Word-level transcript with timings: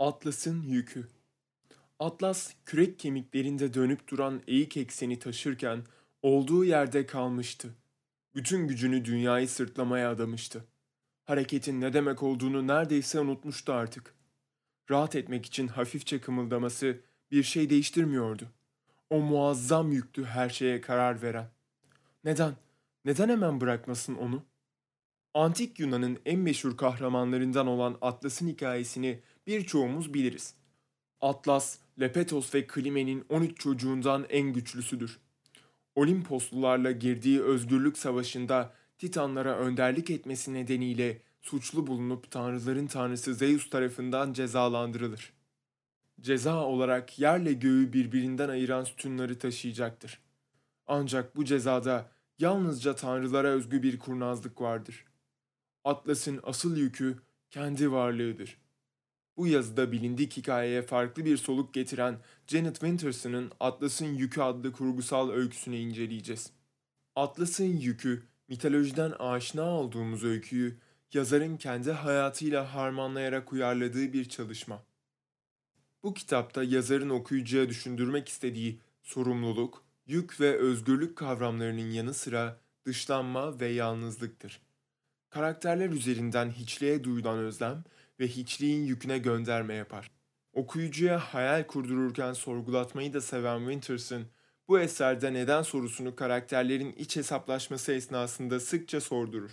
Atlas'ın 0.00 0.62
yükü. 0.62 1.08
Atlas 1.98 2.52
kürek 2.66 2.98
kemiklerinde 2.98 3.74
dönüp 3.74 4.08
duran 4.08 4.42
eğik 4.46 4.76
ekseni 4.76 5.18
taşırken 5.18 5.82
olduğu 6.22 6.64
yerde 6.64 7.06
kalmıştı. 7.06 7.74
Bütün 8.34 8.68
gücünü 8.68 9.04
dünyayı 9.04 9.48
sırtlamaya 9.48 10.10
adamıştı. 10.10 10.64
Hareketin 11.24 11.80
ne 11.80 11.92
demek 11.92 12.22
olduğunu 12.22 12.66
neredeyse 12.66 13.20
unutmuştu 13.20 13.72
artık. 13.72 14.14
Rahat 14.90 15.16
etmek 15.16 15.46
için 15.46 15.68
hafifçe 15.68 16.20
kımıldaması 16.20 17.00
bir 17.30 17.42
şey 17.42 17.70
değiştirmiyordu. 17.70 18.48
O 19.10 19.18
muazzam 19.20 19.92
yüktü 19.92 20.24
her 20.24 20.48
şeye 20.48 20.80
karar 20.80 21.22
veren. 21.22 21.48
Neden? 22.24 22.54
Neden 23.04 23.28
hemen 23.28 23.60
bırakmasın 23.60 24.14
onu? 24.14 24.42
Antik 25.34 25.80
Yunan'ın 25.80 26.18
en 26.26 26.38
meşhur 26.38 26.76
kahramanlarından 26.76 27.66
olan 27.66 27.98
Atlas'ın 28.00 28.48
hikayesini 28.48 29.20
birçoğumuz 29.46 30.14
biliriz. 30.14 30.54
Atlas, 31.20 31.78
Lepetos 32.00 32.54
ve 32.54 32.66
Klime'nin 32.66 33.24
13 33.28 33.60
çocuğundan 33.60 34.26
en 34.28 34.52
güçlüsüdür. 34.52 35.18
Olimposlularla 35.94 36.90
girdiği 36.90 37.42
özgürlük 37.42 37.98
savaşında 37.98 38.72
Titanlara 38.98 39.56
önderlik 39.58 40.10
etmesi 40.10 40.54
nedeniyle 40.54 41.22
suçlu 41.42 41.86
bulunup 41.86 42.30
tanrıların 42.30 42.86
tanrısı 42.86 43.34
Zeus 43.34 43.70
tarafından 43.70 44.32
cezalandırılır. 44.32 45.32
Ceza 46.20 46.64
olarak 46.64 47.18
yerle 47.18 47.52
göğü 47.52 47.92
birbirinden 47.92 48.48
ayıran 48.48 48.84
sütunları 48.84 49.38
taşıyacaktır. 49.38 50.20
Ancak 50.86 51.36
bu 51.36 51.44
cezada 51.44 52.10
yalnızca 52.38 52.94
tanrılara 52.94 53.48
özgü 53.48 53.82
bir 53.82 53.98
kurnazlık 53.98 54.60
vardır. 54.60 55.04
Atlas'ın 55.84 56.40
asıl 56.42 56.76
yükü 56.76 57.18
kendi 57.50 57.92
varlığıdır. 57.92 58.56
Bu 59.36 59.46
yazıda 59.46 59.92
bilindik 59.92 60.36
hikayeye 60.36 60.82
farklı 60.82 61.24
bir 61.24 61.36
soluk 61.36 61.74
getiren 61.74 62.18
Janet 62.46 62.74
Winterson'ın 62.74 63.52
Atlas'ın 63.60 64.14
Yükü 64.14 64.40
adlı 64.40 64.72
kurgusal 64.72 65.30
öyküsünü 65.30 65.76
inceleyeceğiz. 65.76 66.50
Atlas'ın 67.16 67.64
Yükü, 67.64 68.22
mitolojiden 68.48 69.10
aşina 69.10 69.62
olduğumuz 69.62 70.24
öyküyü 70.24 70.78
yazarın 71.12 71.56
kendi 71.56 71.90
hayatıyla 71.92 72.74
harmanlayarak 72.74 73.52
uyarladığı 73.52 74.12
bir 74.12 74.28
çalışma. 74.28 74.82
Bu 76.02 76.14
kitapta 76.14 76.62
yazarın 76.62 77.10
okuyucuya 77.10 77.68
düşündürmek 77.68 78.28
istediği 78.28 78.80
sorumluluk, 79.02 79.84
yük 80.06 80.40
ve 80.40 80.56
özgürlük 80.56 81.16
kavramlarının 81.16 81.90
yanı 81.90 82.14
sıra 82.14 82.60
dışlanma 82.84 83.60
ve 83.60 83.68
yalnızlıktır. 83.68 84.60
Karakterler 85.30 85.90
üzerinden 85.90 86.50
hiçliğe 86.50 87.04
duyulan 87.04 87.38
özlem 87.38 87.84
ve 88.20 88.28
hiçliğin 88.28 88.84
yüküne 88.84 89.18
gönderme 89.18 89.74
yapar. 89.74 90.10
Okuyucuya 90.52 91.18
hayal 91.18 91.64
kurdururken 91.64 92.32
sorgulatmayı 92.32 93.12
da 93.12 93.20
seven 93.20 93.58
Winterson, 93.58 94.22
bu 94.68 94.80
eserde 94.80 95.32
neden 95.32 95.62
sorusunu 95.62 96.16
karakterlerin 96.16 96.92
iç 96.92 97.16
hesaplaşması 97.16 97.92
esnasında 97.92 98.60
sıkça 98.60 99.00
sordurur. 99.00 99.50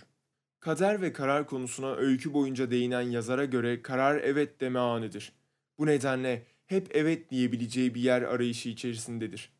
Kader 0.59 1.01
ve 1.01 1.13
karar 1.13 1.47
konusuna 1.47 1.95
öykü 1.95 2.33
boyunca 2.33 2.71
değinen 2.71 3.01
yazara 3.01 3.45
göre 3.45 3.81
karar 3.81 4.21
evet 4.23 4.61
deme 4.61 4.79
anıdır. 4.79 5.33
Bu 5.77 5.85
nedenle 5.85 6.45
hep 6.65 6.87
evet 6.95 7.29
diyebileceği 7.29 7.95
bir 7.95 8.01
yer 8.01 8.21
arayışı 8.21 8.69
içerisindedir. 8.69 9.56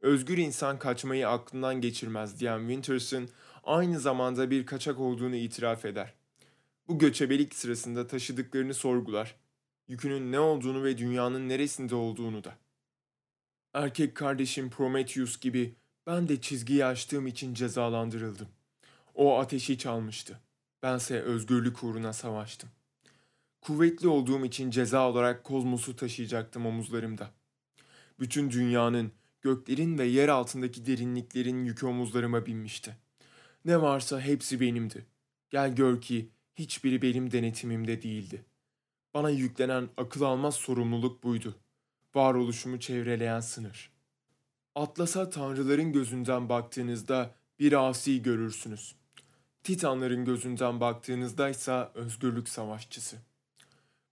Özgür 0.00 0.38
insan 0.38 0.78
kaçmayı 0.78 1.28
aklından 1.28 1.80
geçirmez 1.80 2.40
diyen 2.40 2.58
Winterson, 2.58 3.28
aynı 3.64 4.00
zamanda 4.00 4.50
bir 4.50 4.66
kaçak 4.66 5.00
olduğunu 5.00 5.36
itiraf 5.36 5.84
eder. 5.84 6.14
Bu 6.88 6.98
göçebelik 6.98 7.54
sırasında 7.54 8.06
taşıdıklarını 8.06 8.74
sorgular. 8.74 9.36
Yükünün 9.88 10.32
ne 10.32 10.40
olduğunu 10.40 10.84
ve 10.84 10.98
dünyanın 10.98 11.48
neresinde 11.48 11.94
olduğunu 11.94 12.44
da. 12.44 12.58
Erkek 13.74 14.14
kardeşim 14.14 14.70
Prometheus 14.70 15.40
gibi 15.40 15.74
ben 16.06 16.28
de 16.28 16.40
çizgiyi 16.40 16.84
aştığım 16.84 17.26
için 17.26 17.54
cezalandırıldım. 17.54 18.48
O 19.14 19.38
ateşi 19.38 19.78
çalmıştı. 19.78 20.40
Bense 20.82 21.20
özgürlük 21.20 21.84
uğruna 21.84 22.12
savaştım. 22.12 22.70
Kuvvetli 23.60 24.08
olduğum 24.08 24.44
için 24.44 24.70
ceza 24.70 25.10
olarak 25.10 25.44
kozmosu 25.44 25.96
taşıyacaktım 25.96 26.66
omuzlarımda. 26.66 27.30
Bütün 28.20 28.50
dünyanın, 28.50 29.12
göklerin 29.42 29.98
ve 29.98 30.04
yer 30.04 30.28
altındaki 30.28 30.86
derinliklerin 30.86 31.64
yükü 31.64 31.86
omuzlarıma 31.86 32.46
binmişti. 32.46 32.96
Ne 33.64 33.82
varsa 33.82 34.20
hepsi 34.20 34.60
benimdi. 34.60 35.06
Gel 35.50 35.74
gör 35.74 36.00
ki 36.00 36.28
hiçbiri 36.54 37.02
benim 37.02 37.32
denetimimde 37.32 38.02
değildi. 38.02 38.44
Bana 39.14 39.30
yüklenen 39.30 39.88
akıl 39.96 40.22
almaz 40.22 40.54
sorumluluk 40.54 41.24
buydu. 41.24 41.54
Varoluşumu 42.14 42.80
çevreleyen 42.80 43.40
sınır. 43.40 43.90
Atlas'a 44.74 45.30
tanrıların 45.30 45.92
gözünden 45.92 46.48
baktığınızda 46.48 47.34
bir 47.58 47.88
asi 47.88 48.22
görürsünüz. 48.22 48.94
Titanların 49.62 50.24
gözünden 50.24 50.80
baktığınızda 50.80 51.48
ise 51.48 51.88
özgürlük 51.94 52.48
savaşçısı. 52.48 53.16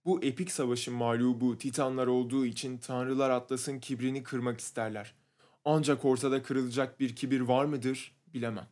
Bu 0.07 0.23
epik 0.23 0.51
savaşın 0.51 0.93
mağlubu 0.93 1.57
Titanlar 1.57 2.07
olduğu 2.07 2.45
için 2.45 2.77
tanrılar 2.77 3.29
Atlas'ın 3.29 3.79
kibrini 3.79 4.23
kırmak 4.23 4.59
isterler. 4.59 5.13
Ancak 5.65 6.05
ortada 6.05 6.43
kırılacak 6.43 6.99
bir 6.99 7.15
kibir 7.15 7.41
var 7.41 7.65
mıdır 7.65 8.15
bilemem. 8.33 8.67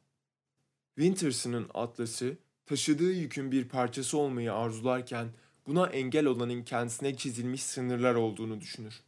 Winterson'ın 0.95 1.69
Atlas'ı 1.73 2.37
taşıdığı 2.65 3.11
yükün 3.11 3.51
bir 3.51 3.69
parçası 3.69 4.17
olmayı 4.17 4.53
arzularken 4.53 5.27
buna 5.67 5.87
engel 5.87 6.25
olanın 6.25 6.63
kendisine 6.63 7.17
çizilmiş 7.17 7.63
sınırlar 7.63 8.15
olduğunu 8.15 8.61
düşünür. 8.61 9.01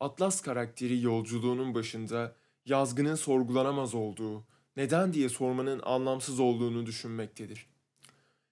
Atlas 0.00 0.40
karakteri 0.40 1.02
yolculuğunun 1.02 1.74
başında 1.74 2.36
yazgının 2.66 3.14
sorgulanamaz 3.14 3.94
olduğu, 3.94 4.44
neden 4.76 5.12
diye 5.12 5.28
sormanın 5.28 5.80
anlamsız 5.84 6.40
olduğunu 6.40 6.86
düşünmektedir. 6.86 7.66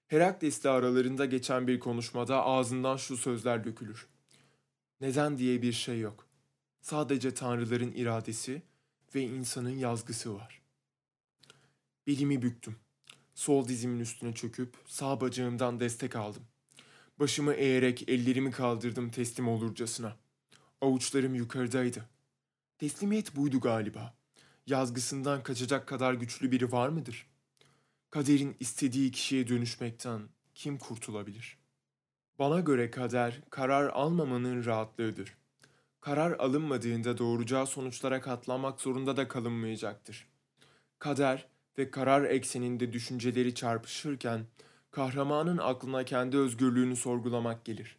Herakles'le 0.07 0.65
aralarında 0.65 1.25
geçen 1.25 1.67
bir 1.67 1.79
konuşmada 1.79 2.43
ağzından 2.43 2.97
şu 2.97 3.17
sözler 3.17 3.63
dökülür. 3.63 4.07
Neden 5.01 5.37
diye 5.37 5.61
bir 5.61 5.73
şey 5.73 5.99
yok. 5.99 6.27
Sadece 6.81 7.33
tanrıların 7.33 7.91
iradesi 7.91 8.61
ve 9.15 9.21
insanın 9.21 9.77
yazgısı 9.77 10.35
var. 10.35 10.61
Belimi 12.07 12.41
büktüm. 12.41 12.75
Sol 13.35 13.67
dizimin 13.67 13.99
üstüne 13.99 14.33
çöküp 14.33 14.75
sağ 14.85 15.21
bacağımdan 15.21 15.79
destek 15.79 16.15
aldım. 16.15 16.43
Başımı 17.19 17.53
eğerek 17.53 18.09
ellerimi 18.09 18.51
kaldırdım 18.51 19.09
teslim 19.09 19.47
olurcasına. 19.47 20.15
Avuçlarım 20.81 21.35
yukarıdaydı. 21.35 22.05
Teslimiyet 22.77 23.35
buydu 23.35 23.59
galiba. 23.59 24.13
Yazgısından 24.67 25.43
kaçacak 25.43 25.87
kadar 25.87 26.13
güçlü 26.13 26.51
biri 26.51 26.71
var 26.71 26.89
mıdır? 26.89 27.27
Kaderin 28.09 28.55
istediği 28.59 29.11
kişiye 29.11 29.47
dönüşmekten 29.47 30.21
kim 30.55 30.77
kurtulabilir? 30.77 31.57
Bana 32.39 32.59
göre 32.59 32.91
kader, 32.91 33.41
karar 33.49 33.89
almamanın 33.89 34.65
rahatlığıdır. 34.65 35.37
Karar 36.01 36.31
alınmadığında 36.31 37.17
doğuracağı 37.17 37.67
sonuçlara 37.67 38.21
katlanmak 38.21 38.81
zorunda 38.81 39.17
da 39.17 39.27
kalınmayacaktır. 39.27 40.27
Kader, 40.99 41.47
ve 41.77 41.91
karar 41.91 42.23
ekseninde 42.23 42.93
düşünceleri 42.93 43.55
çarpışırken 43.55 44.45
kahramanın 44.91 45.57
aklına 45.57 46.05
kendi 46.05 46.37
özgürlüğünü 46.37 46.95
sorgulamak 46.95 47.65
gelir. 47.65 47.97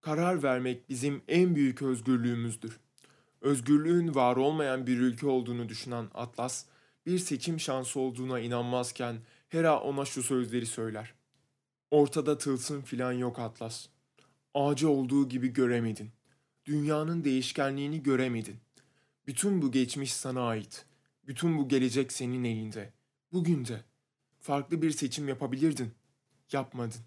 Karar 0.00 0.42
vermek 0.42 0.88
bizim 0.88 1.22
en 1.28 1.54
büyük 1.54 1.82
özgürlüğümüzdür. 1.82 2.80
Özgürlüğün 3.40 4.14
var 4.14 4.36
olmayan 4.36 4.86
bir 4.86 4.98
ülke 4.98 5.26
olduğunu 5.26 5.68
düşünen 5.68 6.08
Atlas, 6.14 6.64
bir 7.06 7.18
seçim 7.18 7.60
şansı 7.60 8.00
olduğuna 8.00 8.40
inanmazken 8.40 9.16
Hera 9.48 9.80
ona 9.80 10.04
şu 10.04 10.22
sözleri 10.22 10.66
söyler. 10.66 11.14
Ortada 11.90 12.38
tılsım 12.38 12.82
filan 12.82 13.12
yok 13.12 13.38
Atlas. 13.38 13.86
Ağacı 14.54 14.88
olduğu 14.88 15.28
gibi 15.28 15.48
göremedin. 15.48 16.10
Dünyanın 16.66 17.24
değişkenliğini 17.24 18.02
göremedin. 18.02 18.56
Bütün 19.26 19.62
bu 19.62 19.72
geçmiş 19.72 20.12
sana 20.12 20.48
ait.'' 20.48 20.94
Bütün 21.26 21.58
bu 21.58 21.68
gelecek 21.68 22.12
senin 22.12 22.44
elinde. 22.44 22.92
Bugün 23.32 23.64
de. 23.64 23.84
Farklı 24.40 24.82
bir 24.82 24.90
seçim 24.90 25.28
yapabilirdin. 25.28 25.94
Yapmadın. 26.52 27.00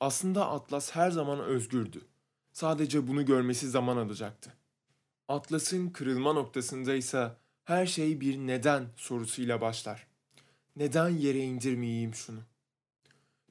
Aslında 0.00 0.50
Atlas 0.50 0.90
her 0.90 1.10
zaman 1.10 1.40
özgürdü. 1.40 2.00
Sadece 2.52 3.06
bunu 3.06 3.26
görmesi 3.26 3.70
zaman 3.70 3.96
alacaktı. 3.96 4.52
Atlas'ın 5.28 5.90
kırılma 5.90 6.32
noktasında 6.32 6.94
ise 6.94 7.36
her 7.68 7.86
şey 7.86 8.20
bir 8.20 8.38
neden 8.38 8.86
sorusuyla 8.96 9.60
başlar. 9.60 10.06
Neden 10.76 11.08
yere 11.08 11.38
indirmeyeyim 11.38 12.14
şunu? 12.14 12.40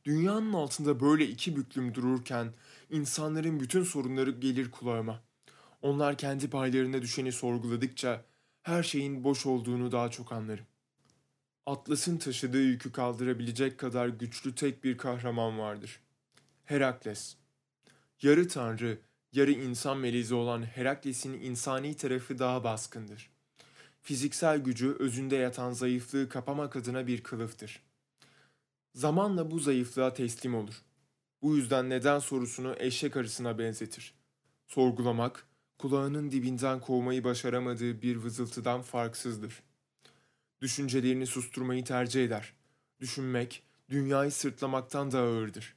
Dünyanın 0.05 0.53
altında 0.53 0.99
böyle 0.99 1.27
iki 1.27 1.55
büklüm 1.55 1.95
dururken 1.95 2.53
insanların 2.89 3.59
bütün 3.59 3.83
sorunları 3.83 4.31
gelir 4.31 4.71
kulağıma. 4.71 5.23
Onlar 5.81 6.17
kendi 6.17 6.49
paylarına 6.49 7.01
düşeni 7.01 7.31
sorguladıkça 7.31 8.25
her 8.63 8.83
şeyin 8.83 9.23
boş 9.23 9.45
olduğunu 9.45 9.91
daha 9.91 10.11
çok 10.11 10.31
anlarım. 10.31 10.65
Atlas'ın 11.65 12.17
taşıdığı 12.17 12.63
yükü 12.63 12.91
kaldırabilecek 12.91 13.77
kadar 13.77 14.07
güçlü 14.07 14.55
tek 14.55 14.83
bir 14.83 14.97
kahraman 14.97 15.59
vardır. 15.59 15.99
Herakles. 16.65 17.35
Yarı 18.21 18.47
tanrı, 18.47 18.99
yarı 19.33 19.51
insan 19.51 19.97
meleği 19.97 20.33
olan 20.33 20.63
Herakles'in 20.63 21.33
insani 21.33 21.95
tarafı 21.95 22.39
daha 22.39 22.63
baskındır. 22.63 23.36
Fiziksel 24.07 24.59
gücü 24.59 24.95
özünde 24.99 25.35
yatan 25.35 25.71
zayıflığı 25.71 26.29
kapamak 26.29 26.75
adına 26.75 27.07
bir 27.07 27.23
kılıftır. 27.23 27.83
Zamanla 28.95 29.51
bu 29.51 29.59
zayıflığa 29.59 30.13
teslim 30.13 30.55
olur. 30.55 30.81
Bu 31.41 31.55
yüzden 31.55 31.89
neden 31.89 32.19
sorusunu 32.19 32.75
eşek 32.77 33.17
arısına 33.17 33.59
benzetir. 33.59 34.13
Sorgulamak, 34.67 35.47
kulağının 35.77 36.31
dibinden 36.31 36.79
kovmayı 36.79 37.23
başaramadığı 37.23 38.01
bir 38.01 38.15
vızıltıdan 38.15 38.81
farksızdır. 38.81 39.63
Düşüncelerini 40.61 41.27
susturmayı 41.27 41.83
tercih 41.83 42.25
eder. 42.25 42.53
Düşünmek, 42.99 43.63
dünyayı 43.89 44.31
sırtlamaktan 44.31 45.11
daha 45.11 45.23
ağırdır. 45.23 45.75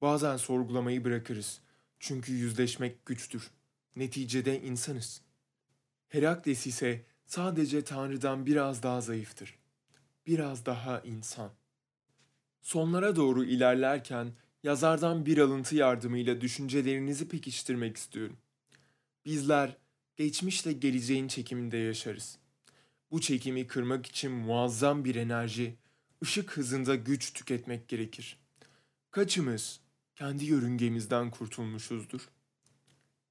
Bazen 0.00 0.36
sorgulamayı 0.36 1.04
bırakırız. 1.04 1.60
Çünkü 1.98 2.32
yüzleşmek 2.32 3.06
güçtür. 3.06 3.50
Neticede 3.96 4.60
insanız. 4.60 5.22
Herakles 6.08 6.66
ise 6.66 7.09
sadece 7.30 7.84
Tanrı'dan 7.84 8.46
biraz 8.46 8.82
daha 8.82 9.00
zayıftır. 9.00 9.58
Biraz 10.26 10.66
daha 10.66 11.00
insan. 11.00 11.50
Sonlara 12.62 13.16
doğru 13.16 13.44
ilerlerken 13.44 14.32
yazardan 14.62 15.26
bir 15.26 15.38
alıntı 15.38 15.76
yardımıyla 15.76 16.40
düşüncelerinizi 16.40 17.28
pekiştirmek 17.28 17.96
istiyorum. 17.96 18.36
Bizler 19.24 19.76
geçmişle 20.16 20.72
geleceğin 20.72 21.28
çekiminde 21.28 21.76
yaşarız. 21.76 22.38
Bu 23.10 23.20
çekimi 23.20 23.66
kırmak 23.66 24.06
için 24.06 24.32
muazzam 24.32 25.04
bir 25.04 25.14
enerji, 25.14 25.76
ışık 26.22 26.56
hızında 26.56 26.94
güç 26.94 27.32
tüketmek 27.32 27.88
gerekir. 27.88 28.38
Kaçımız 29.10 29.80
kendi 30.16 30.44
yörüngemizden 30.44 31.30
kurtulmuşuzdur? 31.30 32.28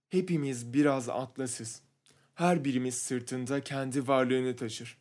Hepimiz 0.10 0.74
biraz 0.74 1.10
atlasız. 1.10 1.89
Her 2.40 2.64
birimiz 2.66 2.96
sırtında 2.96 3.62
kendi 3.62 4.08
varlığını 4.08 4.56
taşır. 4.56 4.98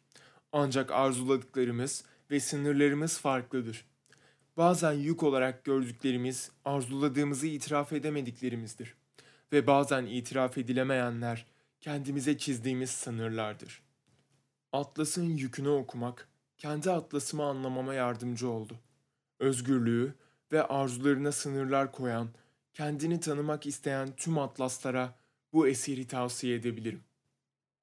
Ancak 0.52 0.92
arzuladıklarımız 0.92 2.04
ve 2.30 2.40
sınırlarımız 2.40 3.18
farklıdır. 3.18 3.84
Bazen 4.56 4.92
yük 4.92 5.22
olarak 5.22 5.64
gördüklerimiz 5.64 6.50
arzuladığımızı 6.64 7.46
itiraf 7.46 7.92
edemediklerimizdir. 7.92 8.94
Ve 9.52 9.66
bazen 9.66 10.06
itiraf 10.06 10.58
edilemeyenler 10.58 11.46
kendimize 11.80 12.38
çizdiğimiz 12.38 12.90
sınırlardır. 12.90 13.82
Atlas'ın 14.72 15.36
yükünü 15.36 15.68
okumak 15.68 16.28
kendi 16.56 16.90
atlasımı 16.90 17.44
anlamama 17.44 17.94
yardımcı 17.94 18.48
oldu. 18.48 18.78
Özgürlüğü 19.38 20.14
ve 20.52 20.62
arzularına 20.62 21.32
sınırlar 21.32 21.92
koyan, 21.92 22.28
kendini 22.72 23.20
tanımak 23.20 23.66
isteyen 23.66 24.08
tüm 24.16 24.38
atlaslara 24.38 25.18
bu 25.52 25.68
eseri 25.68 26.06
tavsiye 26.06 26.56
edebilirim. 26.56 27.07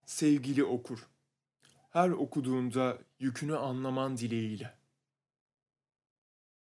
Sevgili 0.05 0.63
okur, 0.63 1.07
her 1.89 2.09
okuduğunda 2.09 2.97
yükünü 3.19 3.57
anlaman 3.57 4.17
dileğiyle. 4.17 4.73